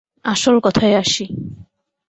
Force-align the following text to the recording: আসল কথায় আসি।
আসল 0.25 0.55
কথায় 0.63 0.95
আসি। 0.95 1.25